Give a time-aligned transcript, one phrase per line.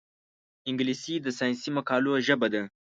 [0.69, 2.61] انګلیسي د ساینسي مقالو ژبه ده